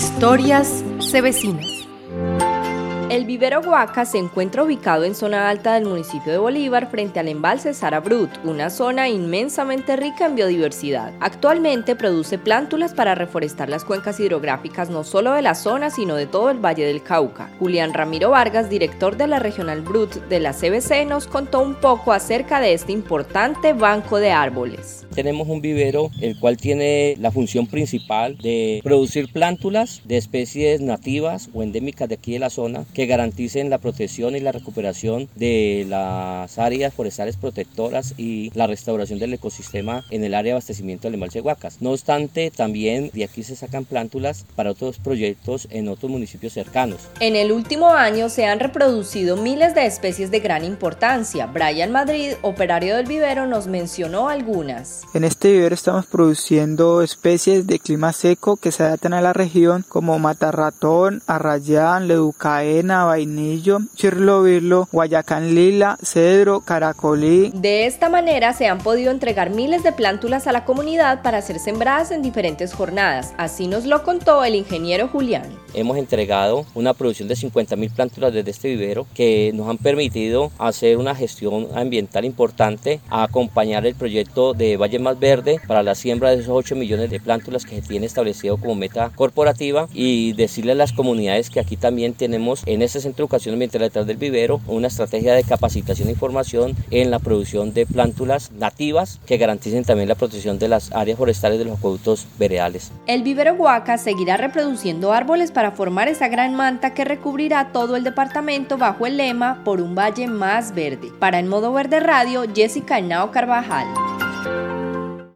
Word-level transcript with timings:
Historias 0.00 0.82
Cebecinas. 1.10 1.79
El 3.10 3.24
vivero 3.24 3.60
Huaca 3.60 4.04
se 4.04 4.18
encuentra 4.18 4.62
ubicado 4.62 5.02
en 5.02 5.16
zona 5.16 5.50
alta 5.50 5.74
del 5.74 5.84
municipio 5.84 6.30
de 6.30 6.38
Bolívar 6.38 6.88
frente 6.92 7.18
al 7.18 7.26
embalse 7.26 7.74
Sarabrut, 7.74 8.30
una 8.44 8.70
zona 8.70 9.08
inmensamente 9.08 9.96
rica 9.96 10.26
en 10.26 10.36
biodiversidad. 10.36 11.12
Actualmente 11.18 11.96
produce 11.96 12.38
plántulas 12.38 12.94
para 12.94 13.16
reforestar 13.16 13.68
las 13.68 13.84
cuencas 13.84 14.20
hidrográficas 14.20 14.90
no 14.90 15.02
solo 15.02 15.32
de 15.32 15.42
la 15.42 15.56
zona, 15.56 15.90
sino 15.90 16.14
de 16.14 16.26
todo 16.26 16.50
el 16.50 16.64
Valle 16.64 16.86
del 16.86 17.02
Cauca. 17.02 17.50
Julián 17.58 17.94
Ramiro 17.94 18.30
Vargas, 18.30 18.70
director 18.70 19.16
de 19.16 19.26
la 19.26 19.40
Regional 19.40 19.80
Brut 19.80 20.14
de 20.28 20.38
la 20.38 20.52
CBC, 20.52 21.04
nos 21.04 21.26
contó 21.26 21.62
un 21.62 21.74
poco 21.74 22.12
acerca 22.12 22.60
de 22.60 22.74
este 22.74 22.92
importante 22.92 23.72
banco 23.72 24.20
de 24.20 24.30
árboles. 24.30 25.04
Tenemos 25.12 25.48
un 25.48 25.60
vivero 25.60 26.12
el 26.20 26.38
cual 26.38 26.58
tiene 26.58 27.16
la 27.18 27.32
función 27.32 27.66
principal 27.66 28.38
de 28.38 28.80
producir 28.84 29.32
plántulas 29.32 30.00
de 30.04 30.16
especies 30.16 30.80
nativas 30.80 31.50
o 31.52 31.64
endémicas 31.64 32.08
de 32.08 32.14
aquí 32.14 32.34
de 32.34 32.38
la 32.38 32.50
zona 32.50 32.84
garanticen 33.06 33.70
la 33.70 33.78
protección 33.78 34.36
y 34.36 34.40
la 34.40 34.52
recuperación 34.52 35.28
de 35.36 35.86
las 35.88 36.58
áreas 36.58 36.94
forestales 36.94 37.36
protectoras 37.36 38.14
y 38.16 38.50
la 38.54 38.66
restauración 38.66 39.18
del 39.18 39.34
ecosistema 39.34 40.04
en 40.10 40.24
el 40.24 40.34
área 40.34 40.50
de 40.50 40.52
abastecimiento 40.52 41.08
del 41.08 41.14
embalse 41.14 41.40
Huacas. 41.40 41.78
No 41.80 41.90
obstante, 41.90 42.50
también 42.50 43.10
de 43.12 43.24
aquí 43.24 43.42
se 43.42 43.56
sacan 43.56 43.84
plántulas 43.84 44.44
para 44.56 44.70
otros 44.70 44.98
proyectos 44.98 45.68
en 45.70 45.88
otros 45.88 46.10
municipios 46.10 46.52
cercanos. 46.52 47.00
En 47.20 47.36
el 47.36 47.52
último 47.52 47.90
año 47.90 48.28
se 48.28 48.46
han 48.46 48.60
reproducido 48.60 49.36
miles 49.36 49.74
de 49.74 49.86
especies 49.86 50.30
de 50.30 50.40
gran 50.40 50.64
importancia. 50.64 51.46
Brian 51.46 51.92
Madrid, 51.92 52.32
operario 52.42 52.96
del 52.96 53.06
vivero, 53.06 53.46
nos 53.46 53.66
mencionó 53.66 54.28
algunas. 54.28 55.02
En 55.14 55.24
este 55.24 55.52
vivero 55.52 55.74
estamos 55.74 56.06
produciendo 56.06 57.02
especies 57.02 57.66
de 57.66 57.78
clima 57.78 58.12
seco 58.12 58.56
que 58.56 58.72
se 58.72 58.82
adaptan 58.82 59.14
a 59.14 59.20
la 59.20 59.32
región 59.32 59.84
como 59.88 60.18
matarratón, 60.18 61.22
arrayán, 61.26 62.08
leucaena, 62.08 62.89
vainillo, 62.90 63.78
chirlovilo, 63.94 64.88
guayacán 64.92 65.54
lila, 65.54 65.96
cedro, 66.02 66.60
caracolí. 66.60 67.50
De 67.54 67.86
esta 67.86 68.08
manera 68.08 68.52
se 68.52 68.66
han 68.66 68.78
podido 68.78 69.10
entregar 69.10 69.50
miles 69.50 69.82
de 69.82 69.92
plántulas 69.92 70.46
a 70.46 70.52
la 70.52 70.64
comunidad 70.64 71.22
para 71.22 71.40
ser 71.42 71.58
sembradas 71.58 72.10
en 72.10 72.22
diferentes 72.22 72.74
jornadas. 72.74 73.32
Así 73.38 73.66
nos 73.66 73.86
lo 73.86 74.02
contó 74.02 74.44
el 74.44 74.54
ingeniero 74.54 75.08
Julián. 75.08 75.44
Hemos 75.72 75.96
entregado 75.96 76.66
una 76.74 76.94
producción 76.94 77.28
de 77.28 77.34
50.000 77.34 77.94
plántulas 77.94 78.32
desde 78.32 78.50
este 78.50 78.68
vivero 78.68 79.06
que 79.14 79.52
nos 79.54 79.68
han 79.68 79.78
permitido 79.78 80.50
hacer 80.58 80.96
una 80.96 81.14
gestión 81.14 81.68
ambiental 81.74 82.24
importante, 82.24 83.00
a 83.08 83.22
acompañar 83.22 83.86
el 83.86 83.94
proyecto 83.94 84.52
de 84.52 84.76
Valle 84.76 84.98
Más 84.98 85.18
Verde 85.18 85.60
para 85.66 85.82
la 85.82 85.94
siembra 85.94 86.30
de 86.30 86.42
esos 86.42 86.50
8 86.50 86.74
millones 86.76 87.10
de 87.10 87.20
plántulas 87.20 87.64
que 87.64 87.80
se 87.80 87.88
tiene 87.88 88.06
establecido 88.06 88.56
como 88.56 88.74
meta 88.74 89.10
corporativa 89.14 89.88
y 89.92 90.32
decirle 90.32 90.72
a 90.72 90.76
las 90.76 90.92
comunidades 90.92 91.50
que 91.50 91.60
aquí 91.60 91.76
también 91.76 92.14
tenemos 92.14 92.62
en 92.66 92.79
este 92.82 93.00
centro 93.00 93.18
de 93.18 93.26
educación 93.26 93.54
ambiental 93.54 93.82
detrás 93.82 94.06
del 94.06 94.16
vivero 94.16 94.60
una 94.66 94.88
estrategia 94.88 95.34
de 95.34 95.44
capacitación 95.44 96.08
e 96.08 96.12
información 96.12 96.76
en 96.90 97.10
la 97.10 97.18
producción 97.18 97.72
de 97.72 97.86
plántulas 97.86 98.52
nativas 98.52 99.20
que 99.26 99.36
garanticen 99.36 99.84
también 99.84 100.08
la 100.08 100.14
protección 100.14 100.58
de 100.58 100.68
las 100.68 100.92
áreas 100.92 101.18
forestales 101.18 101.58
de 101.58 101.64
los 101.64 101.78
acueductos 101.78 102.26
veredales. 102.38 102.92
El 103.06 103.22
vivero 103.22 103.54
Huaca 103.54 103.98
seguirá 103.98 104.36
reproduciendo 104.36 105.12
árboles 105.12 105.52
para 105.52 105.72
formar 105.72 106.08
esa 106.08 106.28
gran 106.28 106.54
manta 106.54 106.94
que 106.94 107.04
recubrirá 107.04 107.72
todo 107.72 107.96
el 107.96 108.04
departamento 108.04 108.78
bajo 108.78 109.06
el 109.06 109.16
lema 109.16 109.62
Por 109.64 109.80
un 109.80 109.94
valle 109.94 110.26
más 110.26 110.74
verde. 110.74 111.08
Para 111.18 111.38
el 111.38 111.46
Modo 111.46 111.72
Verde 111.72 112.00
Radio, 112.00 112.44
Jessica 112.54 112.98
Henao 112.98 113.30
Carvajal. 113.30 113.86